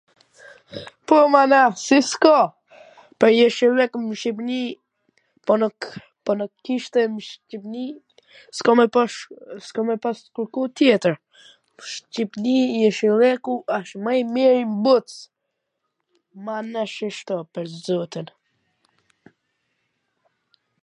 [1.07, 2.37] po mana si s'ka,
[3.19, 4.61] po jeshilleku n Shqipni,
[5.45, 5.89] po tw
[6.25, 7.85] po tw kishte n Shqipni,
[8.57, 9.13] s' ka me pas
[9.67, 11.23] s'ka me pas kurrkund tjetwr, n
[11.93, 15.09] Shqipni jeshilleku asht mw i miri n bot,
[16.49, 16.81] mana...
[17.55, 18.27] per zotin